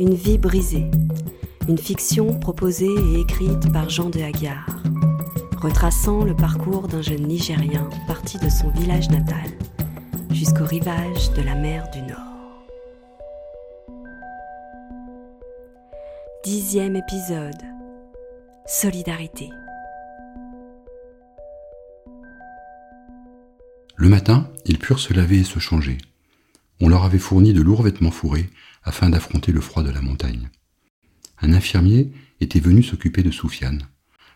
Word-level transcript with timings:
Une 0.00 0.14
vie 0.14 0.38
brisée. 0.38 0.86
Une 1.68 1.76
fiction 1.76 2.40
proposée 2.40 2.88
et 2.88 3.20
écrite 3.20 3.70
par 3.70 3.90
Jean 3.90 4.08
de 4.08 4.18
Hagar, 4.22 4.64
retraçant 5.58 6.24
le 6.24 6.34
parcours 6.34 6.88
d'un 6.88 7.02
jeune 7.02 7.26
Nigérien 7.26 7.86
parti 8.06 8.38
de 8.38 8.48
son 8.48 8.70
village 8.70 9.10
natal 9.10 9.44
jusqu'au 10.30 10.64
rivage 10.64 11.30
de 11.34 11.42
la 11.42 11.54
mer 11.54 11.90
du 11.92 12.00
Nord. 12.00 12.64
Dixième 16.44 16.96
épisode. 16.96 17.60
Solidarité. 18.64 19.50
Le 23.96 24.08
matin, 24.08 24.50
ils 24.64 24.78
purent 24.78 24.98
se 24.98 25.12
laver 25.12 25.40
et 25.40 25.44
se 25.44 25.58
changer. 25.58 25.98
On 26.80 26.88
leur 26.88 27.04
avait 27.04 27.18
fourni 27.18 27.52
de 27.52 27.60
lourds 27.60 27.82
vêtements 27.82 28.10
fourrés 28.10 28.48
afin 28.82 29.10
d'affronter 29.10 29.52
le 29.52 29.60
froid 29.60 29.82
de 29.82 29.90
la 29.90 30.00
montagne. 30.00 30.48
Un 31.42 31.52
infirmier 31.52 32.12
était 32.40 32.60
venu 32.60 32.82
s'occuper 32.82 33.22
de 33.22 33.30
Soufiane. 33.30 33.82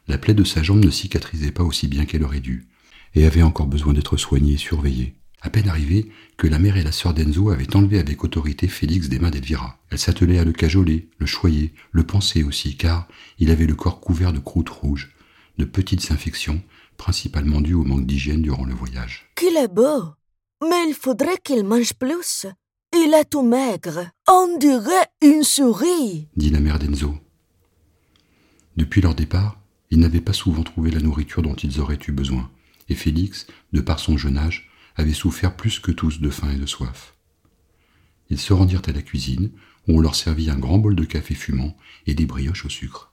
La 0.08 0.18
plaie 0.18 0.34
de 0.34 0.44
sa 0.44 0.62
jambe 0.62 0.84
ne 0.84 0.90
cicatrisait 0.90 1.50
pas 1.50 1.62
aussi 1.62 1.88
bien 1.88 2.04
qu'elle 2.04 2.22
aurait 2.22 2.40
dû, 2.40 2.68
et 3.14 3.24
avait 3.24 3.42
encore 3.42 3.66
besoin 3.66 3.94
d'être 3.94 4.18
soignée 4.18 4.54
et 4.54 4.58
surveillée. 4.58 5.14
À 5.40 5.50
peine 5.50 5.68
arrivée, 5.68 6.10
que 6.36 6.46
la 6.46 6.58
mère 6.58 6.76
et 6.76 6.82
la 6.82 6.92
sœur 6.92 7.14
d'Enzo 7.14 7.50
avaient 7.50 7.76
enlevé 7.76 7.98
avec 7.98 8.24
autorité 8.24 8.68
Félix 8.68 9.08
des 9.08 9.18
mains 9.18 9.30
d'Elvira. 9.30 9.78
Elle 9.90 9.98
s'attelait 9.98 10.38
à 10.38 10.44
le 10.44 10.52
cajoler, 10.52 11.08
le 11.18 11.26
choyer, 11.26 11.72
le 11.92 12.02
penser 12.02 12.42
aussi, 12.42 12.76
car 12.76 13.08
il 13.38 13.50
avait 13.50 13.66
le 13.66 13.74
corps 13.74 14.00
couvert 14.00 14.32
de 14.32 14.38
croûtes 14.38 14.70
rouges, 14.70 15.14
de 15.58 15.64
petites 15.64 16.10
infections 16.10 16.62
principalement 16.96 17.60
dû 17.60 17.74
au 17.74 17.84
manque 17.84 18.06
d'hygiène 18.06 18.42
durant 18.42 18.64
le 18.64 18.74
voyage. 18.74 19.26
Mais 20.68 20.88
il 20.88 20.94
faudrait 20.94 21.38
qu'il 21.42 21.64
mange 21.64 21.94
plus. 21.94 22.46
Il 22.92 23.14
est 23.14 23.24
tout 23.24 23.42
maigre. 23.42 24.10
On 24.28 24.56
dirait 24.58 25.08
une 25.22 25.42
souris, 25.42 26.28
dit 26.36 26.50
la 26.50 26.60
mère 26.60 26.78
d'Enzo. 26.78 27.14
Depuis 28.76 29.00
leur 29.00 29.14
départ, 29.14 29.60
ils 29.90 29.98
n'avaient 29.98 30.20
pas 30.20 30.32
souvent 30.32 30.62
trouvé 30.62 30.90
la 30.90 31.00
nourriture 31.00 31.42
dont 31.42 31.54
ils 31.54 31.80
auraient 31.80 31.98
eu 32.06 32.12
besoin, 32.12 32.50
et 32.88 32.94
Félix, 32.94 33.46
de 33.72 33.80
par 33.80 33.98
son 33.98 34.16
jeune 34.16 34.38
âge, 34.38 34.70
avait 34.96 35.12
souffert 35.12 35.56
plus 35.56 35.78
que 35.78 35.92
tous 35.92 36.20
de 36.20 36.30
faim 36.30 36.50
et 36.50 36.58
de 36.58 36.66
soif. 36.66 37.14
Ils 38.30 38.40
se 38.40 38.52
rendirent 38.52 38.82
à 38.86 38.92
la 38.92 39.02
cuisine, 39.02 39.50
où 39.86 39.98
on 39.98 40.00
leur 40.00 40.14
servit 40.14 40.50
un 40.50 40.58
grand 40.58 40.78
bol 40.78 40.96
de 40.96 41.04
café 41.04 41.34
fumant 41.34 41.76
et 42.06 42.14
des 42.14 42.26
brioches 42.26 42.64
au 42.64 42.70
sucre. 42.70 43.12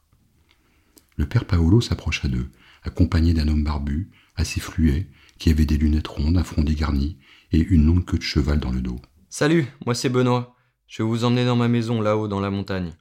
Le 1.17 1.27
père 1.27 1.45
Paolo 1.45 1.81
s'approcha 1.81 2.27
d'eux 2.27 2.49
accompagné 2.83 3.33
d'un 3.33 3.47
homme 3.47 3.63
barbu, 3.63 4.09
assez 4.35 4.59
fluet, 4.59 5.07
qui 5.41 5.49
avait 5.49 5.65
des 5.65 5.77
lunettes 5.77 6.07
rondes, 6.07 6.37
un 6.37 6.43
front 6.43 6.61
dégarni 6.61 7.17
et 7.51 7.57
une 7.57 7.87
longue 7.87 8.05
queue 8.05 8.19
de 8.19 8.23
cheval 8.23 8.59
dans 8.59 8.69
le 8.69 8.79
dos. 8.79 9.01
Salut, 9.27 9.65
moi 9.87 9.95
c'est 9.95 10.07
Benoît. 10.07 10.55
Je 10.85 11.01
vais 11.01 11.09
vous 11.09 11.23
emmener 11.23 11.45
dans 11.45 11.55
ma 11.55 11.67
maison 11.67 11.99
là-haut 11.99 12.27
dans 12.27 12.39
la 12.39 12.51
montagne. 12.51 12.93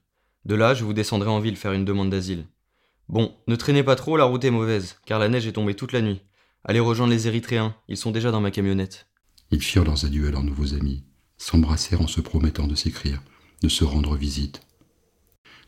De 0.46 0.54
là, 0.54 0.72
je 0.72 0.82
vous 0.82 0.94
descendrai 0.94 1.28
en 1.28 1.40
ville 1.40 1.56
faire 1.56 1.74
une 1.74 1.84
demande 1.84 2.08
d'asile. 2.08 2.46
Bon, 3.10 3.36
ne 3.46 3.56
traînez 3.56 3.82
pas 3.82 3.94
trop, 3.94 4.16
la 4.16 4.24
route 4.24 4.42
est 4.42 4.50
mauvaise, 4.50 4.96
car 5.04 5.18
la 5.18 5.28
neige 5.28 5.46
est 5.46 5.52
tombée 5.52 5.74
toute 5.74 5.92
la 5.92 6.00
nuit. 6.00 6.22
Allez 6.64 6.80
rejoindre 6.80 7.12
les 7.12 7.26
Érythréens, 7.26 7.76
ils 7.88 7.98
sont 7.98 8.10
déjà 8.10 8.30
dans 8.30 8.40
ma 8.40 8.50
camionnette. 8.50 9.06
Ils 9.50 9.60
firent 9.60 9.84
leurs 9.84 10.06
adieux 10.06 10.28
à 10.28 10.30
leurs 10.30 10.42
nouveaux 10.42 10.72
amis, 10.72 11.04
s'embrassèrent 11.36 12.00
en 12.00 12.06
se 12.06 12.22
promettant 12.22 12.66
de 12.66 12.74
s'écrire, 12.74 13.20
de 13.62 13.68
se 13.68 13.84
rendre 13.84 14.16
visite. 14.16 14.62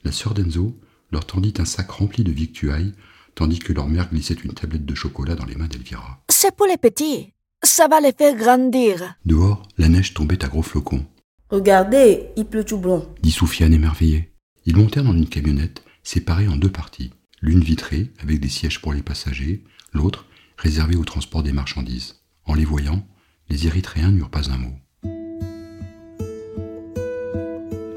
La 0.05 0.13
sœur 0.13 0.33
d'Enzo 0.33 0.81
leur 1.11 1.27
tendit 1.27 1.53
un 1.59 1.67
sac 1.67 1.91
rempli 1.91 2.25
de 2.25 2.33
victuailles 2.33 2.95
tandis 3.35 3.59
que 3.59 3.73
leur 3.73 3.89
mère 3.89 4.11
glissait 4.11 4.35
une 4.35 4.55
tablette 4.55 4.85
de 4.85 4.95
chocolat 4.95 5.35
dans 5.35 5.45
les 5.45 5.57
mains 5.57 5.67
d'Elvira. 5.67 6.23
C'est 6.29 6.55
pour 6.55 6.67
les 6.67 6.77
petits. 6.77 7.33
Ça 7.63 7.89
va 7.89 8.01
les 8.01 8.13
faire 8.13 8.37
grandir. 8.37 9.15
Dehors, 9.25 9.69
la 9.79 9.89
neige 9.89 10.15
tombait 10.15 10.45
à 10.45 10.49
gros 10.49 10.63
flocons. 10.63 11.07
Regardez, 11.51 12.31
il 12.37 12.47
pleut 12.47 12.65
tout 12.65 12.79
blanc. 12.79 13.05
Dit 13.23 13.31
Soufiane 13.31 13.75
émerveillé. 13.75 14.33
Ils 14.65 14.77
montèrent 14.77 15.05
dans 15.05 15.13
une 15.13 15.29
camionnette, 15.29 15.83
séparée 16.03 16.49
en 16.49 16.57
deux 16.57 16.71
parties. 16.71 17.13
L'une 17.41 17.61
vitrée, 17.61 18.11
avec 18.21 18.41
des 18.41 18.49
sièges 18.49 18.81
pour 18.81 18.93
les 18.93 19.03
passagers, 19.03 19.63
l'autre 19.93 20.27
réservée 20.57 20.97
au 20.97 21.05
transport 21.05 21.43
des 21.43 21.53
marchandises. 21.53 22.17
En 22.45 22.55
les 22.55 22.65
voyant, 22.65 23.07
les 23.49 23.67
Érythréens 23.67 24.13
n'eurent 24.13 24.31
pas 24.31 24.51
un 24.51 24.59
mot. 24.59 24.75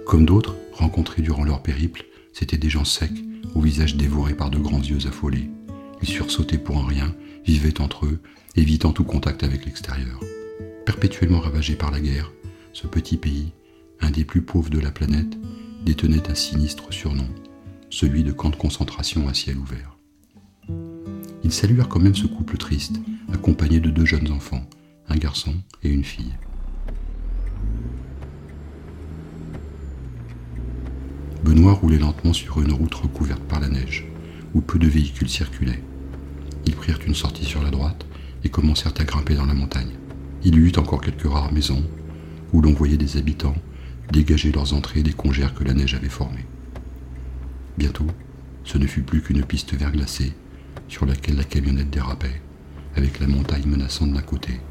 Comme 0.06 0.26
d'autres, 0.26 0.56
rencontrés 0.74 1.22
durant 1.22 1.44
leur 1.44 1.64
périple, 1.64 2.06
c'étaient 2.34 2.58
des 2.58 2.70
gens 2.70 2.86
secs, 2.86 3.12
au 3.56 3.62
visage 3.62 3.96
dévoré 3.96 4.36
par 4.36 4.52
de 4.52 4.60
grands 4.60 4.82
yeux 4.82 5.08
affolés. 5.08 5.50
Ils 6.02 6.08
sursautaient 6.08 6.58
pour 6.58 6.78
un 6.78 6.86
rien, 6.86 7.16
vivaient 7.46 7.82
entre 7.82 8.06
eux, 8.06 8.20
évitant 8.56 8.92
tout 8.92 9.06
contact 9.06 9.44
avec 9.44 9.66
l'extérieur. 9.66 10.20
Perpétuellement 10.86 11.40
ravagé 11.40 11.76
par 11.76 11.90
la 11.90 12.00
guerre, 12.00 12.32
ce 12.74 12.86
petit 12.86 13.18
pays, 13.18 13.54
un 14.02 14.12
des 14.12 14.26
plus 14.26 14.42
pauvres 14.42 14.70
de 14.70 14.80
la 14.80 14.92
planète, 14.92 15.38
détenait 15.86 16.30
un 16.30 16.36
sinistre 16.36 16.94
surnom, 16.94 17.30
celui 17.90 18.24
de 18.24 18.32
camp 18.32 18.50
de 18.50 18.56
concentration 18.56 19.28
à 19.28 19.34
ciel 19.34 19.58
ouvert. 19.58 19.98
Ils 21.44 21.54
saluèrent 21.54 21.90
quand 21.90 22.00
même 22.00 22.16
ce 22.16 22.28
couple 22.28 22.58
triste, 22.58 23.00
accompagné 23.32 23.80
de 23.80 23.90
deux 23.90 24.06
jeunes 24.06 24.32
enfants, 24.32 24.68
un 25.08 25.16
garçon 25.16 25.54
et 25.84 25.90
une 25.90 26.04
fille. 26.04 26.34
Benoît 31.46 31.74
roulait 31.74 32.00
lentement 32.00 32.34
sur 32.34 32.60
une 32.60 32.74
route 32.74 32.96
recouverte 32.96 33.44
par 33.44 33.60
la 33.60 33.68
neige, 33.68 34.08
où 34.56 34.62
peu 34.62 34.80
de 34.80 34.88
véhicules 34.88 35.30
circulaient. 35.30 35.84
Ils 36.66 36.74
prirent 36.74 36.98
une 37.06 37.14
sortie 37.14 37.46
sur 37.46 37.62
la 37.62 37.70
droite 37.70 38.08
et 38.44 38.50
commencèrent 38.50 38.96
à 38.98 39.04
grimper 39.04 39.36
dans 39.36 39.46
la 39.46 39.54
montagne. 39.54 39.92
Il 40.44 40.56
y 40.56 40.58
eut 40.58 40.74
encore 40.78 41.02
quelques 41.02 41.32
rares 41.32 41.54
maisons, 41.54 41.84
où 42.52 42.62
l'on 42.62 42.74
voyait 42.74 42.98
des 42.98 43.18
habitants 43.18 43.54
dégager 44.12 44.52
leurs 44.52 44.74
entrées 44.74 45.04
des 45.04 45.14
congères 45.14 45.54
que 45.54 45.64
la 45.64 45.76
neige 45.76 45.94
avait 45.94 46.10
formées. 46.10 46.48
Bientôt, 47.78 48.08
ce 48.64 48.80
ne 48.80 48.88
fut 48.88 49.04
plus 49.04 49.22
qu'une 49.22 49.46
piste 49.46 49.76
verglacée 49.76 50.34
sur 50.88 51.06
laquelle 51.06 51.38
la 51.38 51.44
camionnette 51.44 51.92
dérapait, 51.92 52.42
avec 52.96 53.20
la 53.20 53.28
montagne 53.28 53.68
menaçante 53.68 54.12
d'un 54.12 54.22
côté 54.24 54.62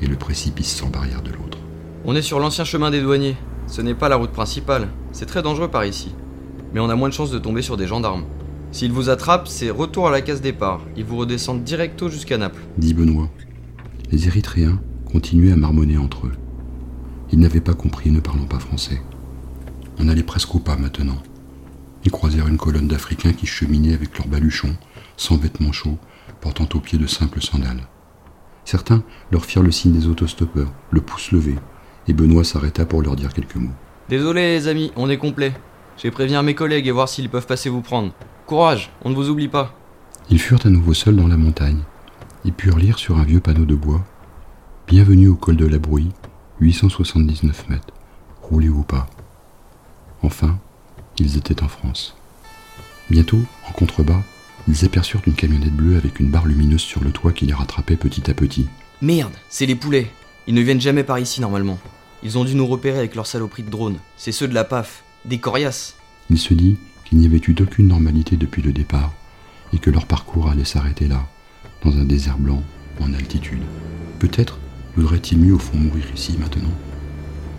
et 0.00 0.06
le 0.06 0.16
précipice 0.16 0.74
sans 0.74 0.88
barrière 0.88 1.20
de 1.20 1.32
l'autre. 1.32 1.58
On 2.06 2.16
est 2.16 2.22
sur 2.22 2.40
l'ancien 2.40 2.64
chemin 2.64 2.90
des 2.90 3.02
douaniers. 3.02 3.36
Ce 3.66 3.80
n'est 3.80 3.94
pas 3.94 4.08
la 4.08 4.16
route 4.16 4.30
principale, 4.30 4.88
c'est 5.12 5.26
très 5.26 5.42
dangereux 5.42 5.68
par 5.68 5.84
ici. 5.84 6.14
Mais 6.72 6.80
on 6.80 6.90
a 6.90 6.96
moins 6.96 7.08
de 7.08 7.14
chances 7.14 7.30
de 7.30 7.38
tomber 7.38 7.62
sur 7.62 7.76
des 7.76 7.86
gendarmes. 7.86 8.24
S'ils 8.72 8.92
vous 8.92 9.08
attrapent, 9.08 9.48
c'est 9.48 9.70
retour 9.70 10.08
à 10.08 10.10
la 10.10 10.20
case 10.20 10.40
départ. 10.40 10.80
Ils 10.96 11.04
vous 11.04 11.16
redescendent 11.16 11.62
directo 11.62 12.08
jusqu'à 12.08 12.38
Naples. 12.38 12.60
Dit 12.76 12.94
Benoît. 12.94 13.30
Les 14.10 14.26
Érythréens 14.26 14.80
continuaient 15.10 15.52
à 15.52 15.56
marmonner 15.56 15.96
entre 15.96 16.26
eux. 16.26 16.32
Ils 17.30 17.38
n'avaient 17.38 17.60
pas 17.60 17.74
compris 17.74 18.10
ne 18.10 18.20
parlant 18.20 18.46
pas 18.46 18.58
français. 18.58 19.00
On 19.98 20.08
allait 20.08 20.22
presque 20.22 20.54
au 20.54 20.58
pas 20.58 20.76
maintenant. 20.76 21.22
Ils 22.04 22.10
croisèrent 22.10 22.48
une 22.48 22.58
colonne 22.58 22.88
d'Africains 22.88 23.32
qui 23.32 23.46
cheminaient 23.46 23.94
avec 23.94 24.18
leurs 24.18 24.28
baluchons, 24.28 24.76
sans 25.16 25.36
vêtements 25.36 25.72
chauds, 25.72 25.98
portant 26.40 26.68
aux 26.74 26.80
pieds 26.80 26.98
de 26.98 27.06
simples 27.06 27.40
sandales. 27.40 27.88
Certains 28.64 29.02
leur 29.30 29.44
firent 29.44 29.62
le 29.62 29.70
signe 29.70 29.92
des 29.92 30.06
autostoppeurs, 30.06 30.72
le 30.90 31.00
pouce 31.00 31.32
levé, 31.32 31.54
et 32.08 32.12
Benoît 32.12 32.44
s'arrêta 32.44 32.84
pour 32.84 33.02
leur 33.02 33.16
dire 33.16 33.32
quelques 33.32 33.56
mots. 33.56 33.70
Désolé 34.08 34.42
les 34.42 34.68
amis, 34.68 34.92
on 34.96 35.08
est 35.08 35.18
complet. 35.18 35.52
J'ai 35.96 36.10
prévenu 36.10 36.40
mes 36.42 36.54
collègues 36.54 36.86
et 36.86 36.90
voir 36.90 37.08
s'ils 37.08 37.28
peuvent 37.28 37.46
passer 37.46 37.68
vous 37.68 37.80
prendre. 37.80 38.12
Courage, 38.46 38.90
on 39.02 39.10
ne 39.10 39.14
vous 39.14 39.30
oublie 39.30 39.48
pas. 39.48 39.74
Ils 40.30 40.40
furent 40.40 40.66
à 40.66 40.70
nouveau 40.70 40.94
seuls 40.94 41.16
dans 41.16 41.28
la 41.28 41.36
montagne. 41.36 41.82
Ils 42.44 42.52
purent 42.52 42.78
lire 42.78 42.98
sur 42.98 43.18
un 43.18 43.24
vieux 43.24 43.40
panneau 43.40 43.64
de 43.64 43.74
bois 43.74 44.04
Bienvenue 44.86 45.28
au 45.28 45.34
col 45.34 45.56
de 45.56 45.66
la 45.66 45.78
Brouille, 45.78 46.10
879 46.60 47.70
mètres. 47.70 47.94
Roulez 48.42 48.68
au 48.68 48.82
pas. 48.82 49.06
Enfin, 50.22 50.58
ils 51.18 51.38
étaient 51.38 51.62
en 51.62 51.68
France. 51.68 52.14
Bientôt, 53.08 53.40
en 53.66 53.72
contrebas, 53.72 54.22
ils 54.68 54.84
aperçurent 54.84 55.22
une 55.26 55.32
camionnette 55.32 55.72
bleue 55.72 55.96
avec 55.96 56.20
une 56.20 56.30
barre 56.30 56.44
lumineuse 56.44 56.82
sur 56.82 57.02
le 57.02 57.12
toit 57.12 57.32
qui 57.32 57.46
les 57.46 57.54
rattrapait 57.54 57.96
petit 57.96 58.30
à 58.30 58.34
petit. 58.34 58.66
Merde, 59.00 59.32
c'est 59.48 59.66
les 59.66 59.74
poulets. 59.74 60.10
Ils 60.46 60.54
ne 60.54 60.60
viennent 60.60 60.80
jamais 60.80 61.02
par 61.02 61.18
ici 61.18 61.40
normalement. 61.40 61.78
Ils 62.24 62.38
ont 62.38 62.44
dû 62.44 62.54
nous 62.54 62.66
repérer 62.66 62.98
avec 62.98 63.14
leur 63.14 63.26
saloperie 63.26 63.62
de 63.62 63.70
drone. 63.70 63.98
C'est 64.16 64.32
ceux 64.32 64.48
de 64.48 64.54
la 64.54 64.64
PAF, 64.64 65.04
des 65.26 65.38
coriaces. 65.38 65.96
Il 66.30 66.38
se 66.38 66.54
dit 66.54 66.78
qu'il 67.04 67.18
n'y 67.18 67.26
avait 67.26 67.40
eu 67.46 67.52
d'aucune 67.52 67.88
normalité 67.88 68.38
depuis 68.38 68.62
le 68.62 68.72
départ 68.72 69.12
et 69.74 69.78
que 69.78 69.90
leur 69.90 70.06
parcours 70.06 70.48
allait 70.48 70.64
s'arrêter 70.64 71.06
là, 71.06 71.28
dans 71.82 71.98
un 71.98 72.04
désert 72.04 72.38
blanc, 72.38 72.62
en 73.00 73.12
altitude. 73.12 73.62
Peut-être 74.18 74.58
vaudrait-il 74.96 75.38
mieux 75.38 75.54
au 75.54 75.58
fond 75.58 75.76
mourir 75.76 76.04
ici 76.14 76.36
maintenant 76.38 76.72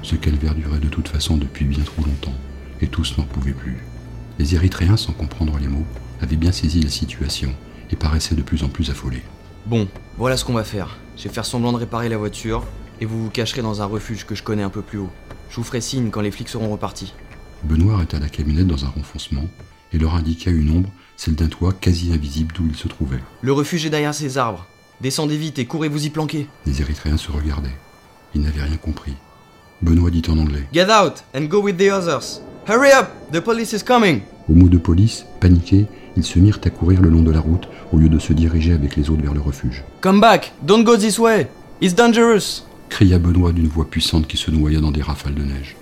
Ce 0.01 0.15
qu'elle 0.15 0.37
verdurait 0.37 0.79
de 0.79 0.87
toute 0.87 1.09
façon 1.09 1.37
depuis 1.37 1.65
bien 1.65 1.83
trop 1.83 2.01
longtemps, 2.01 2.33
et 2.81 2.87
tous 2.87 3.17
n'en 3.19 3.25
pouvaient 3.25 3.51
plus. 3.51 3.77
Les 4.39 4.55
Érythréens, 4.55 4.97
sans 4.97 5.13
comprendre 5.13 5.59
les 5.59 5.67
mots, 5.67 5.85
avaient 6.21 6.37
bien 6.37 6.51
saisi 6.51 6.81
la 6.81 6.89
situation 6.89 7.53
et 7.91 7.95
paraissaient 7.95 8.35
de 8.35 8.41
plus 8.41 8.63
en 8.63 8.69
plus 8.69 8.89
affolés. 8.89 9.21
Bon, 9.67 9.87
voilà 10.17 10.37
ce 10.37 10.45
qu'on 10.45 10.53
va 10.53 10.63
faire. 10.63 10.97
Je 11.17 11.23
vais 11.23 11.33
faire 11.33 11.45
semblant 11.45 11.71
de 11.71 11.77
réparer 11.77 12.09
la 12.09 12.17
voiture, 12.17 12.65
et 13.01 13.05
vous 13.05 13.23
vous 13.23 13.29
cacherez 13.29 13.61
dans 13.61 13.81
un 13.81 13.85
refuge 13.85 14.25
que 14.25 14.35
je 14.35 14.43
connais 14.43 14.63
un 14.63 14.69
peu 14.69 14.81
plus 14.81 14.97
haut. 14.97 15.09
Je 15.49 15.57
vous 15.57 15.63
ferai 15.63 15.81
signe 15.81 16.09
quand 16.09 16.21
les 16.21 16.31
flics 16.31 16.49
seront 16.49 16.69
repartis. 16.69 17.13
Benoît 17.63 17.95
arrêta 17.95 18.19
la 18.19 18.29
camionnette 18.29 18.67
dans 18.67 18.85
un 18.85 18.89
renfoncement 18.89 19.47
et 19.93 19.97
leur 19.97 20.15
indiqua 20.15 20.51
une 20.51 20.71
ombre, 20.71 20.89
celle 21.17 21.35
d'un 21.35 21.47
toit 21.47 21.73
quasi 21.73 22.11
invisible 22.13 22.53
d'où 22.55 22.67
ils 22.67 22.75
se 22.75 22.87
trouvaient. 22.87 23.23
Le 23.41 23.53
refuge 23.53 23.85
est 23.85 23.89
derrière 23.89 24.13
ces 24.13 24.37
arbres. 24.37 24.65
Descendez 25.01 25.37
vite 25.37 25.59
et 25.59 25.65
courez 25.65 25.87
vous 25.87 26.05
y 26.05 26.09
planquer. 26.09 26.47
Les 26.65 26.81
Érythréens 26.81 27.17
se 27.17 27.31
regardaient. 27.31 27.75
Ils 28.33 28.41
n'avaient 28.41 28.63
rien 28.63 28.77
compris. 28.77 29.13
Benoît 29.81 30.09
dit 30.09 30.23
en 30.29 30.37
anglais 30.37 30.67
Get 30.73 30.87
out 30.89 31.23
and 31.35 31.45
go 31.45 31.61
with 31.61 31.77
the 31.77 31.91
others. 31.91 32.41
Hurry 32.67 32.91
up! 32.91 33.09
The 33.31 33.41
police 33.41 33.73
is 33.73 33.83
coming! 33.83 34.21
Au 34.49 34.53
mot 34.53 34.69
de 34.69 34.77
police, 34.77 35.25
paniqués, 35.39 35.85
ils 36.17 36.23
se 36.23 36.39
mirent 36.39 36.59
à 36.63 36.69
courir 36.69 37.01
le 37.01 37.09
long 37.09 37.21
de 37.21 37.31
la 37.31 37.39
route 37.39 37.67
au 37.91 37.97
lieu 37.97 38.09
de 38.09 38.19
se 38.19 38.33
diriger 38.33 38.73
avec 38.73 38.95
les 38.95 39.09
autres 39.09 39.21
vers 39.21 39.33
le 39.33 39.41
refuge. 39.41 39.83
Come 40.01 40.19
back! 40.19 40.53
Don't 40.63 40.83
go 40.83 40.97
this 40.97 41.19
way! 41.19 41.47
It's 41.81 41.93
dangerous! 41.93 42.63
Cria 42.89 43.19
Benoît 43.19 43.51
d'une 43.51 43.67
voix 43.67 43.89
puissante 43.89 44.27
qui 44.27 44.37
se 44.37 44.51
noya 44.51 44.79
dans 44.79 44.91
des 44.91 45.01
rafales 45.01 45.35
de 45.35 45.43
neige. 45.43 45.75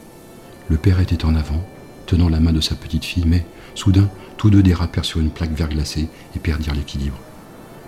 Le 0.69 0.77
père 0.77 0.99
était 0.99 1.25
en 1.25 1.35
avant, 1.35 1.63
tenant 2.05 2.29
la 2.29 2.39
main 2.39 2.53
de 2.53 2.61
sa 2.61 2.75
petite 2.75 3.05
fille, 3.05 3.25
mais 3.27 3.45
soudain, 3.75 4.09
tous 4.37 4.49
deux 4.49 4.63
dérapèrent 4.63 5.05
sur 5.05 5.19
une 5.19 5.29
plaque 5.29 5.55
verglacée 5.55 6.07
et 6.35 6.39
perdirent 6.39 6.75
l'équilibre. 6.75 7.19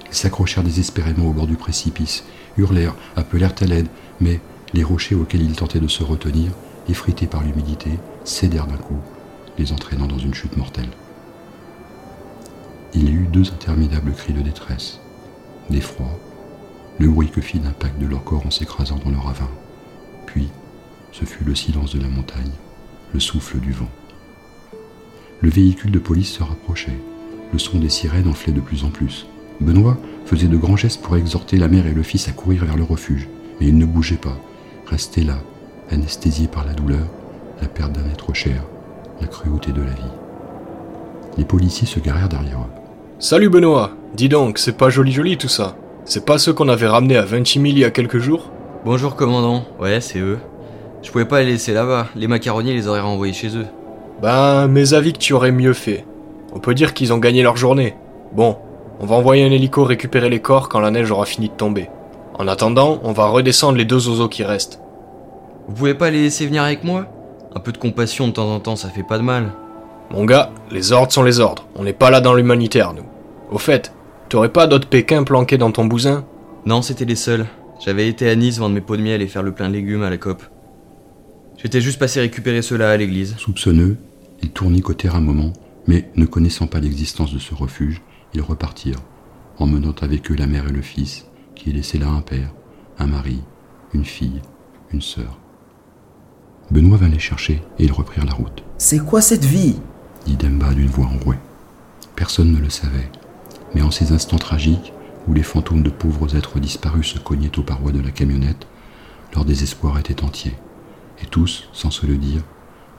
Ils 0.09 0.15
s'accrochèrent 0.15 0.63
désespérément 0.63 1.27
au 1.27 1.33
bord 1.33 1.47
du 1.47 1.55
précipice, 1.55 2.23
hurlèrent, 2.57 2.95
appelèrent 3.15 3.55
à 3.61 3.65
l'aide, 3.65 3.87
mais 4.19 4.39
les 4.73 4.83
rochers 4.83 5.15
auxquels 5.15 5.41
ils 5.41 5.55
tentaient 5.55 5.79
de 5.79 5.87
se 5.87 6.03
retenir, 6.03 6.51
effrités 6.87 7.27
par 7.27 7.43
l'humidité, 7.43 7.91
cédèrent 8.23 8.67
d'un 8.67 8.77
coup, 8.77 8.99
les 9.57 9.71
entraînant 9.71 10.07
dans 10.07 10.17
une 10.17 10.33
chute 10.33 10.57
mortelle. 10.57 10.89
Il 12.93 13.09
y 13.09 13.11
eut 13.11 13.27
deux 13.29 13.51
interminables 13.51 14.13
cris 14.13 14.33
de 14.33 14.41
détresse, 14.41 14.99
d'effroi, 15.69 16.17
le 16.99 17.07
bruit 17.09 17.29
que 17.29 17.41
fit 17.41 17.59
l'impact 17.59 17.99
de 17.99 18.07
leur 18.07 18.23
corps 18.23 18.45
en 18.45 18.51
s'écrasant 18.51 18.99
dans 19.03 19.11
le 19.11 19.17
ravin. 19.17 19.49
Puis, 20.25 20.49
ce 21.11 21.25
fut 21.25 21.43
le 21.43 21.55
silence 21.55 21.95
de 21.95 22.01
la 22.01 22.07
montagne, 22.07 22.51
le 23.13 23.19
souffle 23.19 23.59
du 23.59 23.71
vent. 23.71 23.89
Le 25.41 25.49
véhicule 25.49 25.91
de 25.91 25.99
police 25.99 26.31
se 26.31 26.43
rapprochait. 26.43 26.97
Le 27.51 27.59
son 27.59 27.79
des 27.79 27.89
sirènes 27.89 28.27
enflait 28.27 28.53
de 28.53 28.61
plus 28.61 28.83
en 28.83 28.89
plus. 28.89 29.27
Benoît 29.59 29.97
faisait 30.25 30.47
de 30.47 30.57
grands 30.57 30.77
gestes 30.77 31.01
pour 31.01 31.15
exhorter 31.15 31.57
la 31.57 31.67
mère 31.67 31.87
et 31.87 31.93
le 31.93 32.03
fils 32.03 32.27
à 32.27 32.31
courir 32.31 32.65
vers 32.65 32.77
le 32.77 32.83
refuge, 32.83 33.27
mais 33.59 33.67
ils 33.67 33.77
ne 33.77 33.85
bougeaient 33.85 34.15
pas, 34.15 34.37
restaient 34.87 35.23
là, 35.23 35.37
anesthésiés 35.91 36.47
par 36.47 36.65
la 36.65 36.73
douleur, 36.73 37.07
la 37.61 37.67
perte 37.67 37.93
d'un 37.93 38.09
être 38.09 38.33
cher, 38.33 38.63
la 39.21 39.27
cruauté 39.27 39.71
de 39.71 39.81
la 39.81 39.91
vie. 39.91 40.01
Les 41.37 41.45
policiers 41.45 41.87
se 41.87 41.99
garèrent 41.99 42.29
derrière 42.29 42.59
eux. 42.59 42.81
Salut 43.19 43.49
Benoît, 43.49 43.91
dis 44.15 44.29
donc, 44.29 44.57
c'est 44.57 44.77
pas 44.77 44.89
joli 44.89 45.11
joli 45.11 45.37
tout 45.37 45.47
ça. 45.47 45.77
C'est 46.07 46.23
pas 46.23 46.37
ceux 46.37 46.53
qu'on 46.53 46.69
avait 46.69 46.85
ramenés 46.85 47.17
à 47.17 47.25
20 47.25 47.47
000 47.47 47.65
il 47.65 47.79
y 47.79 47.83
a 47.83 47.89
quelques 47.89 48.19
jours 48.19 48.51
Bonjour, 48.85 49.15
commandant. 49.15 49.63
Ouais, 49.79 49.99
c'est 50.01 50.19
eux. 50.19 50.37
Je 51.01 51.09
pouvais 51.09 51.25
pas 51.25 51.39
les 51.39 51.53
laisser 51.53 51.73
là-bas. 51.73 52.09
Les 52.15 52.27
macaroniers 52.27 52.75
les 52.75 52.87
auraient 52.87 52.99
renvoyés 52.99 53.33
chez 53.33 53.57
eux. 53.57 53.65
Ben, 54.21 54.67
mes 54.67 54.93
avis 54.93 55.13
que 55.13 55.17
tu 55.17 55.33
aurais 55.33 55.51
mieux 55.51 55.73
fait. 55.73 56.05
On 56.53 56.59
peut 56.59 56.75
dire 56.75 56.93
qu'ils 56.93 57.11
ont 57.11 57.17
gagné 57.17 57.41
leur 57.41 57.57
journée. 57.57 57.95
Bon, 58.33 58.57
on 58.99 59.07
va 59.07 59.15
envoyer 59.15 59.43
un 59.43 59.51
hélico 59.51 59.83
récupérer 59.83 60.29
les 60.29 60.41
corps 60.41 60.69
quand 60.69 60.79
la 60.79 60.91
neige 60.91 61.09
aura 61.09 61.25
fini 61.25 61.49
de 61.49 61.53
tomber. 61.53 61.89
En 62.37 62.47
attendant, 62.47 62.99
on 63.01 63.11
va 63.11 63.25
redescendre 63.25 63.79
les 63.79 63.85
deux 63.85 64.07
oiseaux 64.07 64.29
qui 64.29 64.43
restent. 64.43 64.79
Vous 65.67 65.73
pouvez 65.73 65.95
pas 65.95 66.11
les 66.11 66.21
laisser 66.21 66.45
venir 66.45 66.61
avec 66.61 66.83
moi? 66.83 67.07
Un 67.55 67.59
peu 67.59 67.71
de 67.71 67.79
compassion 67.79 68.27
de 68.27 68.33
temps 68.33 68.53
en 68.53 68.59
temps, 68.59 68.75
ça 68.75 68.89
fait 68.89 69.01
pas 69.01 69.17
de 69.17 69.23
mal. 69.23 69.53
Mon 70.11 70.25
gars, 70.25 70.51
les 70.69 70.91
ordres 70.91 71.11
sont 71.11 71.23
les 71.23 71.39
ordres. 71.39 71.65
On 71.75 71.83
n'est 71.83 71.93
pas 71.93 72.11
là 72.11 72.21
dans 72.21 72.35
l'humanitaire, 72.35 72.93
nous. 72.93 73.05
Au 73.51 73.57
fait, 73.57 73.91
t'aurais 74.29 74.51
pas 74.51 74.67
d'autres 74.67 74.87
pékins 74.89 75.23
planqués 75.23 75.57
dans 75.57 75.71
ton 75.71 75.85
bousin? 75.85 76.25
Non, 76.65 76.81
c'était 76.81 77.05
les 77.05 77.15
seuls. 77.15 77.45
J'avais 77.83 78.07
été 78.07 78.29
à 78.29 78.35
Nice 78.35 78.57
vendre 78.57 78.75
mes 78.75 78.81
pots 78.81 78.97
de 78.97 79.01
miel 79.01 79.21
et 79.21 79.27
faire 79.27 79.43
le 79.43 79.53
plein 79.53 79.69
de 79.69 79.73
légumes 79.73 80.03
à 80.03 80.09
la 80.09 80.17
COP. 80.17 80.41
J'étais 81.57 81.81
juste 81.81 81.99
passé 81.99 82.19
récupérer 82.19 82.61
ceux-là 82.61 82.91
à 82.91 82.97
l'église. 82.97 83.35
Soupçonneux, 83.37 83.97
ils 84.41 84.51
tournicotèrent 84.51 85.15
un 85.15 85.21
moment, 85.21 85.53
mais 85.87 86.09
ne 86.15 86.25
connaissant 86.25 86.67
pas 86.67 86.79
l'existence 86.79 87.33
de 87.33 87.39
ce 87.39 87.53
refuge, 87.53 88.01
ils 88.33 88.41
repartirent, 88.41 89.01
emmenant 89.57 89.93
avec 90.01 90.31
eux 90.31 90.35
la 90.35 90.47
mère 90.47 90.67
et 90.67 90.71
le 90.73 90.81
fils, 90.81 91.25
qui 91.55 91.71
laissaient 91.71 91.97
là 91.97 92.07
un 92.09 92.21
père, 92.21 92.53
un 92.99 93.07
mari, 93.07 93.41
une 93.93 94.05
fille, 94.05 94.41
une 94.91 95.01
sœur. 95.01 95.39
Benoît 96.71 96.97
vint 96.97 97.09
les 97.09 97.19
chercher 97.19 97.61
et 97.79 97.83
ils 97.85 97.91
reprirent 97.91 98.25
la 98.25 98.33
route, 98.33 98.63
C'est 98.77 98.99
quoi 98.99 99.21
cette 99.21 99.45
vie? 99.45 99.79
dit 100.25 100.35
Demba 100.37 100.73
d'une 100.73 100.87
voix 100.87 101.05
enrouée. 101.05 101.37
Personne 102.15 102.51
ne 102.51 102.59
le 102.59 102.69
savait, 102.69 103.09
mais 103.75 103.81
en 103.81 103.91
ces 103.91 104.13
instants 104.13 104.39
tragiques 104.39 104.93
où 105.27 105.33
les 105.33 105.43
fantômes 105.43 105.83
de 105.83 105.89
pauvres 105.89 106.35
êtres 106.35 106.59
disparus 106.59 107.13
se 107.13 107.19
cognaient 107.19 107.59
aux 107.59 107.63
parois 107.63 107.91
de 107.91 107.99
la 107.99 108.11
camionnette, 108.11 108.67
leur 109.33 109.43
désespoir 109.43 109.99
était 109.99 110.23
entier, 110.23 110.53
et 111.21 111.25
tous, 111.25 111.67
sans 111.73 111.91
se 111.91 112.05
le 112.05 112.15
dire, 112.15 112.41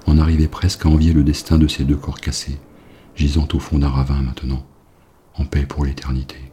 en 0.07 0.19
arrivaient 0.19 0.49
presque 0.49 0.85
à 0.85 0.89
envier 0.89 1.13
le 1.15 1.25
destin 1.25 1.57
de 1.57 1.67
ces 1.67 1.85
deux 1.85 1.97
corps 1.97 2.21
cassés, 2.21 2.61
gisant 3.15 3.49
au 3.55 3.59
fond 3.59 3.79
d'un 3.79 3.89
ravin 3.89 4.21
maintenant, 4.21 4.65
en 5.35 5.47
paix 5.47 5.65
pour 5.65 5.85
l'éternité. 5.85 6.46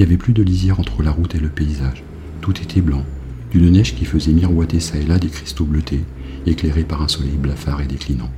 N'y 0.00 0.06
avait 0.06 0.16
plus 0.16 0.32
de 0.32 0.42
lisière 0.42 0.80
entre 0.80 1.02
la 1.02 1.10
route 1.10 1.34
et 1.34 1.38
le 1.38 1.50
paysage. 1.50 2.02
Tout 2.40 2.58
était 2.58 2.80
blanc, 2.80 3.04
d'une 3.50 3.68
neige 3.68 3.94
qui 3.94 4.06
faisait 4.06 4.32
miroiter 4.32 4.80
çà 4.80 4.96
et 4.96 5.04
là 5.04 5.18
des 5.18 5.28
cristaux 5.28 5.66
bleutés, 5.66 6.04
éclairés 6.46 6.84
par 6.84 7.02
un 7.02 7.08
soleil 7.08 7.36
blafard 7.36 7.82
et 7.82 7.86
déclinant. 7.86 8.30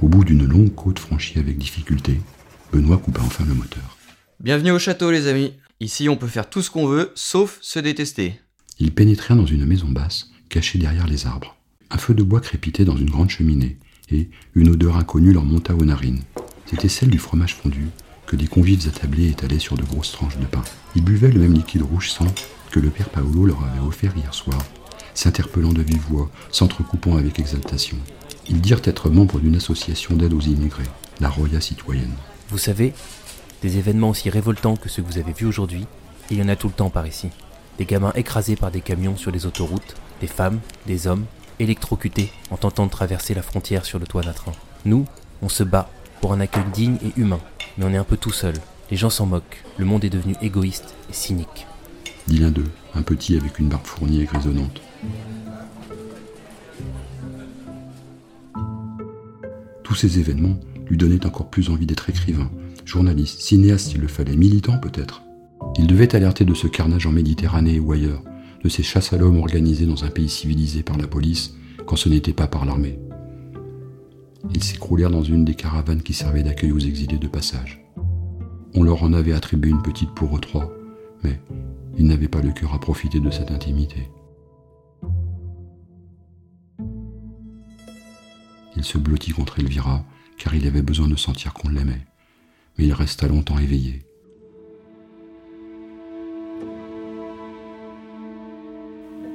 Au 0.00 0.08
bout 0.08 0.24
d'une 0.24 0.46
longue 0.46 0.74
côte 0.74 0.98
franchie 0.98 1.38
avec 1.38 1.58
difficulté, 1.58 2.18
Benoît 2.72 2.96
coupa 2.96 3.20
enfin 3.20 3.44
le 3.46 3.52
moteur. 3.52 3.98
Bienvenue 4.40 4.70
au 4.70 4.78
château, 4.78 5.10
les 5.10 5.26
amis. 5.26 5.52
Ici, 5.80 6.08
on 6.08 6.16
peut 6.16 6.26
faire 6.26 6.48
tout 6.48 6.62
ce 6.62 6.70
qu'on 6.70 6.86
veut, 6.86 7.12
sauf 7.14 7.58
se 7.60 7.78
détester. 7.78 8.40
Ils 8.78 8.94
pénétrèrent 8.94 9.36
dans 9.36 9.44
une 9.44 9.66
maison 9.66 9.90
basse, 9.90 10.30
cachée 10.48 10.78
derrière 10.78 11.06
les 11.06 11.26
arbres. 11.26 11.58
Un 11.90 11.98
feu 11.98 12.14
de 12.14 12.22
bois 12.22 12.40
crépitait 12.40 12.86
dans 12.86 12.96
une 12.96 13.10
grande 13.10 13.28
cheminée, 13.28 13.76
et 14.10 14.30
une 14.54 14.70
odeur 14.70 14.96
inconnue 14.96 15.34
leur 15.34 15.44
monta 15.44 15.74
aux 15.74 15.84
narines. 15.84 16.22
C'était 16.64 16.88
celle 16.88 17.10
du 17.10 17.18
fromage 17.18 17.54
fondu, 17.54 17.88
que 18.28 18.36
des 18.36 18.46
convives 18.46 18.86
attablés 18.86 19.30
étalaient 19.30 19.58
sur 19.58 19.76
de 19.76 19.82
grosses 19.82 20.12
tranches 20.12 20.36
de 20.36 20.44
pain. 20.44 20.62
Ils 20.94 21.02
buvaient 21.02 21.32
le 21.32 21.40
même 21.40 21.54
liquide 21.54 21.82
rouge 21.82 22.10
sang 22.10 22.26
que 22.70 22.78
le 22.78 22.90
père 22.90 23.08
Paolo 23.08 23.46
leur 23.46 23.64
avait 23.64 23.80
offert 23.80 24.12
hier 24.16 24.34
soir, 24.34 24.58
s'interpellant 25.14 25.72
de 25.72 25.80
vive 25.80 26.04
voix, 26.10 26.30
s'entrecoupant 26.52 27.16
avec 27.16 27.38
exaltation. 27.38 27.96
Ils 28.46 28.60
dirent 28.60 28.82
être 28.84 29.08
membres 29.08 29.40
d'une 29.40 29.56
association 29.56 30.14
d'aide 30.14 30.34
aux 30.34 30.40
immigrés, 30.40 30.84
la 31.20 31.30
Roya 31.30 31.60
citoyenne. 31.60 32.12
Vous 32.50 32.58
savez, 32.58 32.92
des 33.62 33.78
événements 33.78 34.10
aussi 34.10 34.28
révoltants 34.28 34.76
que 34.76 34.90
ceux 34.90 35.02
que 35.02 35.10
vous 35.10 35.18
avez 35.18 35.32
vus 35.32 35.46
aujourd'hui, 35.46 35.86
il 36.30 36.38
y 36.38 36.42
en 36.42 36.48
a 36.48 36.56
tout 36.56 36.68
le 36.68 36.74
temps 36.74 36.90
par 36.90 37.06
ici. 37.06 37.30
Des 37.78 37.86
gamins 37.86 38.12
écrasés 38.14 38.56
par 38.56 38.70
des 38.70 38.82
camions 38.82 39.16
sur 39.16 39.30
les 39.30 39.46
autoroutes, 39.46 39.96
des 40.20 40.26
femmes, 40.26 40.60
des 40.86 41.06
hommes, 41.06 41.24
électrocutés 41.60 42.30
en 42.50 42.58
tentant 42.58 42.84
de 42.84 42.90
traverser 42.90 43.32
la 43.32 43.42
frontière 43.42 43.86
sur 43.86 43.98
le 43.98 44.06
toit 44.06 44.22
d'un 44.22 44.32
train. 44.32 44.52
Nous, 44.84 45.06
On 45.40 45.48
se 45.48 45.62
bat 45.62 45.88
pour 46.20 46.32
un 46.32 46.40
accueil 46.40 46.64
digne 46.74 46.98
et 47.04 47.12
humain, 47.16 47.38
mais 47.78 47.84
on 47.84 47.94
est 47.94 47.96
un 47.96 48.04
peu 48.04 48.16
tout 48.16 48.32
seul. 48.32 48.54
Les 48.90 48.96
gens 48.96 49.10
s'en 49.10 49.26
moquent. 49.26 49.64
Le 49.78 49.84
monde 49.84 50.04
est 50.04 50.10
devenu 50.10 50.34
égoïste 50.42 50.94
et 51.08 51.12
cynique. 51.14 51.66
Dit 52.26 52.38
l'un 52.38 52.50
d'eux, 52.50 52.68
un 52.94 53.02
petit 53.02 53.36
avec 53.36 53.58
une 53.58 53.68
barbe 53.68 53.86
fournie 53.86 54.20
et 54.20 54.24
grisonnante. 54.24 54.82
Tous 59.84 59.94
ces 59.94 60.18
événements 60.18 60.58
lui 60.90 60.98
donnaient 60.98 61.24
encore 61.24 61.48
plus 61.48 61.70
envie 61.70 61.86
d'être 61.86 62.10
écrivain, 62.10 62.50
journaliste, 62.84 63.40
cinéaste 63.40 63.90
s'il 63.90 64.00
le 64.00 64.08
fallait, 64.08 64.36
militant 64.36 64.78
peut-être. 64.78 65.22
Il 65.78 65.86
devait 65.86 66.14
alerter 66.14 66.44
de 66.44 66.54
ce 66.54 66.66
carnage 66.66 67.06
en 67.06 67.12
Méditerranée 67.12 67.80
ou 67.80 67.92
ailleurs, 67.92 68.22
de 68.62 68.68
ces 68.68 68.82
chasses 68.82 69.12
à 69.12 69.16
l'homme 69.16 69.38
organisées 69.38 69.86
dans 69.86 70.04
un 70.04 70.10
pays 70.10 70.28
civilisé 70.28 70.82
par 70.82 70.98
la 70.98 71.06
police 71.06 71.54
quand 71.86 71.96
ce 71.96 72.08
n'était 72.08 72.32
pas 72.32 72.48
par 72.48 72.64
l'armée. 72.64 72.98
Ils 74.54 74.62
s'écroulèrent 74.62 75.10
dans 75.10 75.22
une 75.22 75.44
des 75.44 75.54
caravanes 75.54 76.02
qui 76.02 76.14
servaient 76.14 76.42
d'accueil 76.42 76.72
aux 76.72 76.78
exilés 76.78 77.18
de 77.18 77.28
passage. 77.28 77.84
On 78.74 78.82
leur 78.82 79.02
en 79.02 79.12
avait 79.12 79.32
attribué 79.32 79.70
une 79.70 79.82
petite 79.82 80.14
pour 80.14 80.36
eux 80.36 80.40
trois, 80.40 80.70
mais 81.22 81.40
ils 81.96 82.06
n'avaient 82.06 82.28
pas 82.28 82.42
le 82.42 82.52
cœur 82.52 82.74
à 82.74 82.80
profiter 82.80 83.20
de 83.20 83.30
cette 83.30 83.50
intimité. 83.50 84.08
Il 88.76 88.84
se 88.84 88.98
blottit 88.98 89.32
contre 89.32 89.58
Elvira, 89.58 90.04
car 90.38 90.54
il 90.54 90.66
avait 90.66 90.82
besoin 90.82 91.08
de 91.08 91.16
sentir 91.16 91.52
qu'on 91.52 91.68
l'aimait, 91.68 92.06
mais 92.78 92.86
il 92.86 92.92
resta 92.92 93.26
longtemps 93.26 93.58
éveillé. 93.58 94.04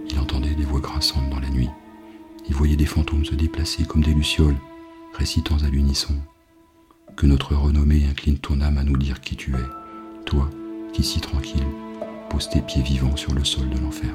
Il 0.10 0.18
entendait 0.20 0.56
des 0.56 0.64
voix 0.64 0.80
grinçantes 0.80 1.30
dans 1.30 1.40
la 1.40 1.50
nuit. 1.50 1.70
Il 2.48 2.56
voyait 2.56 2.78
des 2.78 2.86
fantômes 2.86 3.26
se 3.26 3.36
déplacer 3.36 3.84
comme 3.84 4.04
des 4.04 4.14
lucioles, 4.14 4.56
récitant 5.14 5.58
à 5.58 5.70
l'unisson. 5.70 6.16
Que 7.16 7.26
notre 7.26 7.56
renommée 7.56 8.06
incline 8.10 8.38
ton 8.38 8.62
âme 8.62 8.78
à 8.78 8.84
nous 8.84 8.98
dire 8.98 9.22
qui 9.22 9.36
tu 9.36 9.54
es, 9.54 10.26
toi 10.26 10.50
qui 10.94 11.04
si 11.04 11.20
tranquille 11.20 11.64
poses 12.30 12.50
tes 12.50 12.62
pieds 12.62 12.82
vivants 12.82 13.16
sur 13.16 13.34
le 13.34 13.44
sol 13.44 13.70
de 13.70 13.78
l'enfer. 13.80 14.10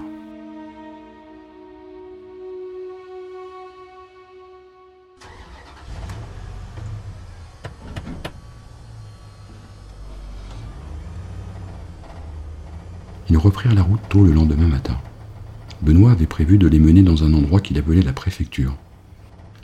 Ils 13.31 13.37
reprirent 13.37 13.75
la 13.75 13.83
route 13.83 14.01
tôt 14.09 14.25
le 14.25 14.33
lendemain 14.33 14.67
matin. 14.67 14.97
Benoît 15.83 16.13
avait 16.13 16.27
prévu 16.27 16.59
de 16.59 16.67
les 16.67 16.81
mener 16.81 17.03
dans 17.03 17.25
un 17.25 17.35
endroit 17.35 17.61
qu'il 17.61 17.79
appelait 17.79 18.03
la 18.03 18.13
préfecture. 18.13 18.75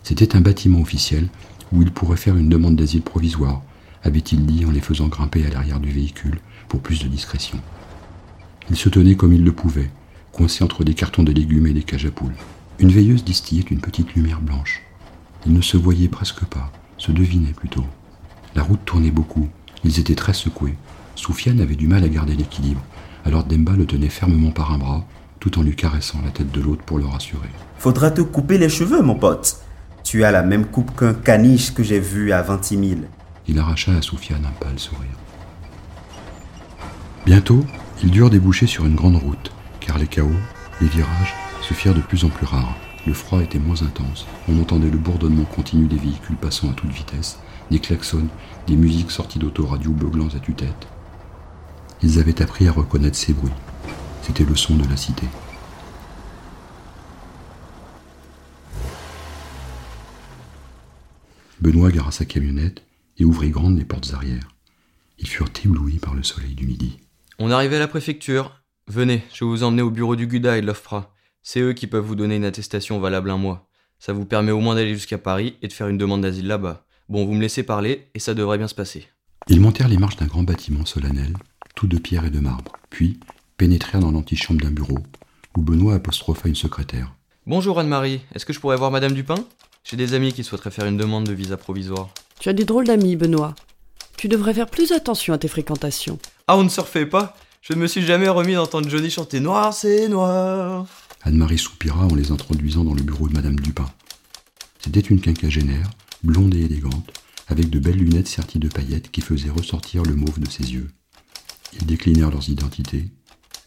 C'était 0.04 0.36
un 0.36 0.42
bâtiment 0.42 0.82
officiel 0.82 1.28
où 1.72 1.80
ils 1.80 1.90
pourraient 1.90 2.18
faire 2.18 2.36
une 2.36 2.50
demande 2.50 2.76
d'asile 2.76 3.00
provisoire, 3.00 3.62
avait-il 4.02 4.44
dit 4.44 4.66
en 4.66 4.70
les 4.70 4.82
faisant 4.82 5.08
grimper 5.08 5.46
à 5.46 5.48
l'arrière 5.48 5.80
du 5.80 5.90
véhicule 5.90 6.40
pour 6.68 6.80
plus 6.80 7.02
de 7.02 7.08
discrétion. 7.08 7.58
Ils 8.68 8.76
se 8.76 8.90
tenaient 8.90 9.14
comme 9.14 9.32
ils 9.32 9.42
le 9.42 9.52
pouvaient, 9.52 9.90
coincés 10.30 10.62
entre 10.62 10.84
des 10.84 10.92
cartons 10.92 11.22
de 11.22 11.32
légumes 11.32 11.66
et 11.66 11.72
des 11.72 11.82
cages 11.82 12.04
à 12.04 12.10
poules. 12.10 12.34
Une 12.80 12.90
veilleuse 12.90 13.24
distillait 13.24 13.64
une 13.70 13.80
petite 13.80 14.14
lumière 14.14 14.42
blanche. 14.42 14.82
Ils 15.46 15.54
ne 15.54 15.62
se 15.62 15.78
voyaient 15.78 16.08
presque 16.08 16.44
pas, 16.44 16.70
se 16.98 17.10
devinaient 17.10 17.54
plutôt. 17.54 17.86
La 18.54 18.62
route 18.62 18.84
tournait 18.84 19.10
beaucoup, 19.10 19.48
ils 19.84 20.00
étaient 20.00 20.14
très 20.14 20.34
secoués. 20.34 20.74
Soufiane 21.14 21.62
avait 21.62 21.76
du 21.76 21.88
mal 21.88 22.04
à 22.04 22.08
garder 22.10 22.34
l'équilibre, 22.34 22.82
alors 23.24 23.44
Demba 23.44 23.72
le 23.72 23.86
tenait 23.86 24.10
fermement 24.10 24.50
par 24.50 24.70
un 24.70 24.78
bras, 24.78 25.06
tout 25.40 25.58
en 25.58 25.62
lui 25.62 25.74
caressant 25.74 26.20
la 26.22 26.30
tête 26.30 26.52
de 26.52 26.60
l'autre 26.60 26.84
pour 26.84 26.98
le 26.98 27.06
rassurer. 27.06 27.48
Faudra 27.78 28.10
te 28.10 28.20
couper 28.20 28.58
les 28.58 28.68
cheveux, 28.68 29.00
mon 29.00 29.14
pote. 29.14 29.63
Tu 30.14 30.22
as 30.22 30.30
la 30.30 30.44
même 30.44 30.66
coupe 30.66 30.96
qu'un 30.96 31.12
caniche 31.12 31.74
que 31.74 31.82
j'ai 31.82 31.98
vu 31.98 32.30
à 32.30 32.40
Vintimille. 32.40 33.08
Il 33.48 33.58
arracha 33.58 33.90
à 33.96 34.00
Soufiane 34.00 34.46
un 34.46 34.64
pâle 34.64 34.78
sourire. 34.78 35.18
Bientôt, 37.26 37.66
ils 38.00 38.12
durent 38.12 38.30
déboucher 38.30 38.68
sur 38.68 38.86
une 38.86 38.94
grande 38.94 39.16
route, 39.16 39.50
car 39.80 39.98
les 39.98 40.06
chaos, 40.06 40.30
les 40.80 40.86
virages, 40.86 41.34
se 41.62 41.74
firent 41.74 41.96
de 41.96 42.00
plus 42.00 42.24
en 42.24 42.28
plus 42.28 42.46
rares. 42.46 42.76
Le 43.08 43.12
froid 43.12 43.42
était 43.42 43.58
moins 43.58 43.82
intense. 43.82 44.24
On 44.48 44.60
entendait 44.60 44.88
le 44.88 44.98
bourdonnement 44.98 45.46
continu 45.46 45.88
des 45.88 45.98
véhicules 45.98 46.36
passant 46.36 46.70
à 46.70 46.74
toute 46.74 46.92
vitesse, 46.92 47.40
des 47.72 47.80
klaxons, 47.80 48.28
des 48.68 48.76
musiques 48.76 49.10
sorties 49.10 49.40
d'autoradios 49.40 49.90
beuglants 49.90 50.28
à 50.36 50.38
tue-tête. 50.38 50.86
Ils 52.04 52.20
avaient 52.20 52.40
appris 52.40 52.68
à 52.68 52.70
reconnaître 52.70 53.16
ces 53.16 53.32
bruits. 53.32 53.50
C'était 54.22 54.44
le 54.44 54.54
son 54.54 54.76
de 54.76 54.88
la 54.88 54.96
cité. 54.96 55.26
Benoît 61.64 61.90
gara 61.90 62.10
sa 62.10 62.26
camionnette 62.26 62.82
et 63.16 63.24
ouvrit 63.24 63.48
grandes 63.48 63.78
les 63.78 63.86
portes 63.86 64.12
arrière. 64.12 64.54
Ils 65.18 65.26
furent 65.26 65.48
éblouis 65.64 65.98
par 65.98 66.12
le 66.12 66.22
soleil 66.22 66.54
du 66.54 66.66
midi. 66.66 66.98
On 67.38 67.50
arrivait 67.50 67.76
à 67.76 67.78
la 67.78 67.88
préfecture. 67.88 68.60
Venez, 68.86 69.24
je 69.32 69.46
vais 69.46 69.50
vous 69.50 69.62
emmener 69.62 69.80
au 69.80 69.90
bureau 69.90 70.14
du 70.14 70.26
Guda 70.26 70.58
et 70.58 70.60
de 70.60 70.66
l'OFPRA. 70.66 71.14
C'est 71.42 71.60
eux 71.60 71.72
qui 71.72 71.86
peuvent 71.86 72.04
vous 72.04 72.16
donner 72.16 72.36
une 72.36 72.44
attestation 72.44 73.00
valable 73.00 73.30
un 73.30 73.38
mois. 73.38 73.66
Ça 73.98 74.12
vous 74.12 74.26
permet 74.26 74.52
au 74.52 74.60
moins 74.60 74.74
d'aller 74.74 74.92
jusqu'à 74.92 75.16
Paris 75.16 75.56
et 75.62 75.68
de 75.68 75.72
faire 75.72 75.88
une 75.88 75.96
demande 75.96 76.20
d'asile 76.20 76.48
là-bas. 76.48 76.84
Bon, 77.08 77.24
vous 77.24 77.32
me 77.32 77.40
laissez 77.40 77.62
parler 77.62 78.08
et 78.12 78.18
ça 78.18 78.34
devrait 78.34 78.58
bien 78.58 78.68
se 78.68 78.74
passer. 78.74 79.08
Ils 79.48 79.62
montèrent 79.62 79.88
les 79.88 79.96
marches 79.96 80.16
d'un 80.16 80.26
grand 80.26 80.42
bâtiment 80.42 80.84
solennel, 80.84 81.32
tout 81.74 81.86
de 81.86 81.96
pierre 81.96 82.26
et 82.26 82.30
de 82.30 82.40
marbre, 82.40 82.72
puis 82.90 83.20
pénétrèrent 83.56 84.00
dans 84.00 84.12
l'antichambre 84.12 84.60
d'un 84.60 84.70
bureau, 84.70 84.98
où 85.56 85.62
Benoît 85.62 85.94
apostropha 85.94 86.46
une 86.46 86.56
secrétaire. 86.56 87.14
Bonjour 87.46 87.80
Anne-Marie, 87.80 88.20
est-ce 88.34 88.44
que 88.44 88.52
je 88.52 88.60
pourrais 88.60 88.76
voir 88.76 88.90
Madame 88.90 89.12
Dupin? 89.12 89.46
J'ai 89.84 89.98
des 89.98 90.14
amis 90.14 90.32
qui 90.32 90.44
souhaiteraient 90.44 90.70
faire 90.70 90.86
une 90.86 90.96
demande 90.96 91.24
de 91.24 91.34
visa 91.34 91.58
provisoire. 91.58 92.08
Tu 92.40 92.48
as 92.48 92.54
des 92.54 92.64
drôles 92.64 92.86
d'amis, 92.86 93.16
Benoît. 93.16 93.54
Tu 94.16 94.28
devrais 94.28 94.54
faire 94.54 94.70
plus 94.70 94.92
attention 94.92 95.34
à 95.34 95.38
tes 95.38 95.46
fréquentations. 95.46 96.18
Ah, 96.48 96.56
on 96.56 96.64
ne 96.64 96.70
se 96.70 96.80
refait 96.80 97.04
pas? 97.04 97.36
Je 97.60 97.74
ne 97.74 97.78
me 97.78 97.86
suis 97.86 98.00
jamais 98.00 98.28
remis 98.28 98.54
d'entendre 98.54 98.88
Johnny 98.88 99.10
chanter 99.10 99.40
Noir, 99.40 99.74
c'est 99.74 100.08
noir. 100.08 100.86
Anne-Marie 101.22 101.58
soupira 101.58 102.06
en 102.06 102.14
les 102.14 102.30
introduisant 102.32 102.82
dans 102.82 102.94
le 102.94 103.02
bureau 103.02 103.28
de 103.28 103.34
Madame 103.34 103.60
Dupin. 103.60 103.90
C'était 104.80 105.00
une 105.00 105.20
quinquagénaire, 105.20 105.90
blonde 106.22 106.54
et 106.54 106.62
élégante, 106.62 107.12
avec 107.48 107.68
de 107.68 107.78
belles 107.78 107.96
lunettes 107.96 108.28
serties 108.28 108.58
de 108.58 108.68
paillettes 108.68 109.10
qui 109.10 109.20
faisaient 109.20 109.50
ressortir 109.50 110.02
le 110.02 110.14
mauve 110.14 110.40
de 110.40 110.50
ses 110.50 110.72
yeux. 110.72 110.88
Ils 111.78 111.86
déclinèrent 111.86 112.30
leurs 112.30 112.48
identités, 112.48 113.10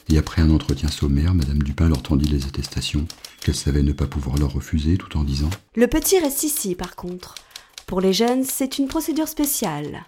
et 0.10 0.18
après 0.18 0.42
un 0.42 0.50
entretien 0.50 0.90
sommaire, 0.90 1.36
Madame 1.36 1.62
Dupin 1.62 1.90
leur 1.90 2.02
tendit 2.02 2.30
les 2.30 2.46
attestations 2.46 3.06
qu'elle 3.48 3.56
savait 3.56 3.82
ne 3.82 3.94
pas 3.94 4.08
pouvoir 4.08 4.36
leur 4.36 4.52
refuser, 4.52 4.98
tout 4.98 5.18
en 5.18 5.24
disant 5.24 5.50
Le 5.74 5.88
petit 5.88 6.20
reste 6.20 6.44
ici, 6.44 6.76
par 6.76 6.98
contre. 6.98 7.36
Pour 7.86 8.02
les 8.02 8.12
jeunes, 8.12 8.44
c'est 8.44 8.78
une 8.78 8.90
procédure 8.90 9.30
spéciale. 9.30 10.06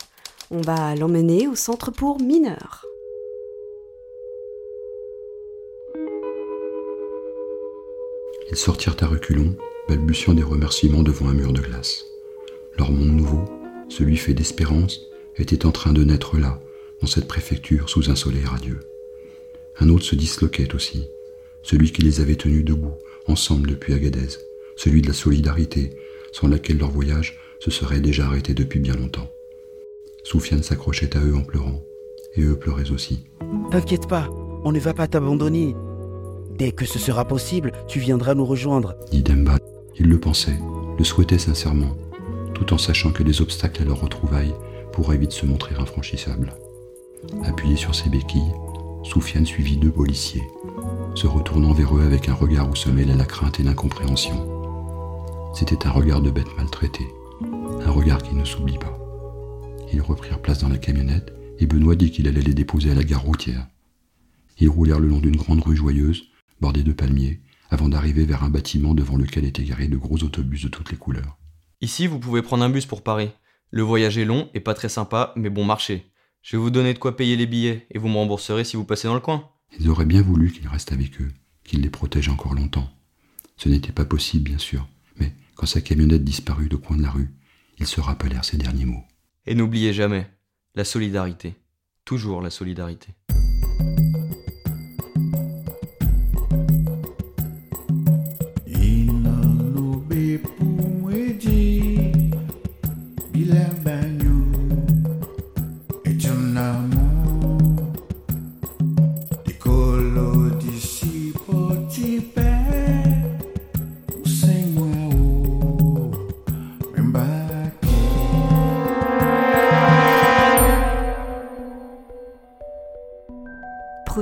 On 0.51 0.59
va 0.59 0.93
l'emmener 0.95 1.47
au 1.47 1.55
centre 1.55 1.89
pour 1.89 2.19
mineurs. 2.19 2.85
Ils 8.51 8.57
sortirent 8.57 8.97
à 8.99 9.05
reculons, 9.05 9.55
balbutiant 9.87 10.33
des 10.33 10.43
remerciements 10.43 11.03
devant 11.03 11.29
un 11.29 11.33
mur 11.33 11.53
de 11.53 11.61
glace. 11.61 12.03
Leur 12.77 12.91
monde 12.91 13.15
nouveau, 13.15 13.45
celui 13.87 14.17
fait 14.17 14.33
d'espérance, 14.33 14.99
était 15.37 15.65
en 15.65 15.71
train 15.71 15.93
de 15.93 16.03
naître 16.03 16.37
là, 16.37 16.61
dans 16.99 17.07
cette 17.07 17.29
préfecture, 17.29 17.89
sous 17.89 18.09
un 18.11 18.15
soleil 18.15 18.43
radieux. 18.43 18.81
Un 19.79 19.87
autre 19.87 20.03
se 20.03 20.15
disloquait 20.15 20.75
aussi, 20.75 21.07
celui 21.63 21.93
qui 21.93 22.01
les 22.01 22.19
avait 22.19 22.35
tenus 22.35 22.65
debout, 22.65 22.95
ensemble 23.29 23.69
depuis 23.69 23.93
Agadez, 23.93 24.37
celui 24.75 25.01
de 25.01 25.07
la 25.07 25.13
solidarité, 25.13 25.91
sans 26.31 26.47
laquelle 26.47 26.77
leur 26.77 26.91
voyage 26.91 27.39
se 27.59 27.71
serait 27.71 27.99
déjà 27.99 28.25
arrêté 28.25 28.53
depuis 28.53 28.79
bien 28.79 28.95
longtemps. 28.95 29.29
Soufiane 30.23 30.63
s'accrochait 30.63 31.15
à 31.15 31.21
eux 31.21 31.35
en 31.35 31.41
pleurant, 31.41 31.83
et 32.35 32.41
eux 32.41 32.57
pleuraient 32.57 32.91
aussi. 32.91 33.25
T'inquiète 33.71 34.07
pas, 34.07 34.29
on 34.63 34.71
ne 34.71 34.79
va 34.79 34.93
pas 34.93 35.07
t'abandonner. 35.07 35.75
Dès 36.57 36.71
que 36.71 36.85
ce 36.85 36.99
sera 36.99 37.25
possible, 37.25 37.71
tu 37.87 37.99
viendras 37.99 38.35
nous 38.35 38.45
rejoindre. 38.45 38.95
Dit 39.11 39.23
Demba. 39.23 39.57
Il 39.97 40.07
le 40.07 40.19
pensait, 40.19 40.57
le 40.97 41.03
souhaitait 41.03 41.37
sincèrement, 41.37 41.97
tout 42.53 42.73
en 42.73 42.77
sachant 42.77 43.11
que 43.11 43.23
les 43.23 43.41
obstacles 43.41 43.81
à 43.81 43.85
leur 43.85 44.01
retrouvailles 44.01 44.53
pourraient 44.93 45.17
vite 45.17 45.31
se 45.31 45.45
montrer 45.45 45.75
infranchissables. 45.75 46.53
Appuyé 47.43 47.75
sur 47.75 47.95
ses 47.95 48.09
béquilles, 48.09 48.53
Soufiane 49.03 49.45
suivit 49.45 49.77
deux 49.77 49.91
policiers, 49.91 50.43
se 51.15 51.25
retournant 51.25 51.73
vers 51.73 51.95
eux 51.95 52.03
avec 52.03 52.29
un 52.29 52.33
regard 52.33 52.69
où 52.69 52.75
se 52.75 52.89
mêlait 52.89 53.15
la 53.15 53.25
crainte 53.25 53.59
et 53.59 53.63
l'incompréhension. 53.63 54.45
C'était 55.55 55.87
un 55.87 55.91
regard 55.91 56.21
de 56.21 56.29
bête 56.29 56.55
maltraitée, 56.57 57.07
un 57.85 57.91
regard 57.91 58.21
qui 58.21 58.35
ne 58.35 58.45
s'oublie 58.45 58.77
pas. 58.77 58.97
Ils 59.91 60.01
reprirent 60.01 60.41
place 60.41 60.59
dans 60.59 60.69
la 60.69 60.77
camionnette 60.77 61.33
et 61.59 61.65
Benoît 61.65 61.95
dit 61.95 62.11
qu'il 62.11 62.27
allait 62.27 62.41
les 62.41 62.53
déposer 62.53 62.91
à 62.91 62.95
la 62.95 63.03
gare 63.03 63.23
routière. 63.23 63.67
Ils 64.59 64.69
roulèrent 64.69 64.99
le 64.99 65.07
long 65.07 65.19
d'une 65.19 65.37
grande 65.37 65.63
rue 65.63 65.75
joyeuse, 65.75 66.25
bordée 66.61 66.83
de 66.83 66.93
palmiers, 66.93 67.41
avant 67.69 67.89
d'arriver 67.89 68.25
vers 68.25 68.43
un 68.43 68.49
bâtiment 68.49 68.93
devant 68.93 69.15
lequel 69.15 69.45
étaient 69.45 69.63
garés 69.63 69.87
de 69.87 69.97
gros 69.97 70.17
autobus 70.23 70.63
de 70.63 70.69
toutes 70.69 70.91
les 70.91 70.97
couleurs. 70.97 71.37
Ici, 71.81 72.07
vous 72.07 72.19
pouvez 72.19 72.41
prendre 72.41 72.63
un 72.63 72.69
bus 72.69 72.85
pour 72.85 73.03
Paris. 73.03 73.29
Le 73.71 73.83
voyage 73.83 74.17
est 74.17 74.25
long 74.25 74.49
et 74.53 74.59
pas 74.59 74.73
très 74.73 74.89
sympa, 74.89 75.33
mais 75.35 75.49
bon 75.49 75.63
marché. 75.63 76.11
Je 76.41 76.55
vais 76.55 76.61
vous 76.61 76.69
donner 76.69 76.93
de 76.93 76.99
quoi 76.99 77.15
payer 77.17 77.35
les 77.35 77.45
billets 77.45 77.85
et 77.91 77.97
vous 77.97 78.07
me 78.07 78.15
rembourserez 78.15 78.63
si 78.63 78.75
vous 78.75 78.85
passez 78.85 79.07
dans 79.07 79.13
le 79.13 79.19
coin. 79.19 79.49
Ils 79.79 79.89
auraient 79.89 80.05
bien 80.05 80.21
voulu 80.21 80.51
qu'il 80.51 80.67
reste 80.67 80.91
avec 80.91 81.21
eux, 81.21 81.31
qu'il 81.63 81.81
les 81.81 81.89
protège 81.89 82.29
encore 82.29 82.53
longtemps. 82.53 82.89
Ce 83.57 83.69
n'était 83.69 83.91
pas 83.91 84.05
possible, 84.05 84.45
bien 84.45 84.57
sûr, 84.57 84.87
mais 85.17 85.33
quand 85.55 85.65
sa 85.65 85.81
camionnette 85.81 86.23
disparut 86.23 86.69
au 86.73 86.77
coin 86.77 86.97
de 86.97 87.03
la 87.03 87.11
rue, 87.11 87.29
Ils 87.79 87.87
se 87.87 88.01
rappelèrent 88.01 88.43
ces 88.43 88.57
derniers 88.57 88.85
mots. 88.85 89.05
Et 89.45 89.55
n'oubliez 89.55 89.93
jamais, 89.93 90.29
la 90.75 90.83
solidarité. 90.83 91.55
Toujours 92.03 92.41
la 92.41 92.49
solidarité. 92.49 93.13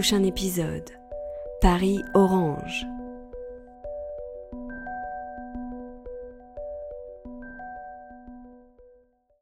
Prochain 0.08 0.24
épisode. 0.24 0.90
Paris 1.60 2.02
Orange. 2.14 2.86